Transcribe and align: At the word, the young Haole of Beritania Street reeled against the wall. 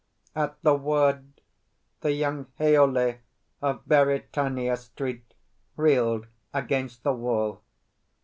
At 0.35 0.57
the 0.63 0.73
word, 0.73 1.27
the 1.99 2.11
young 2.11 2.47
Haole 2.57 3.19
of 3.61 3.85
Beritania 3.85 4.75
Street 4.75 5.31
reeled 5.77 6.25
against 6.55 7.03
the 7.03 7.13
wall. 7.13 7.61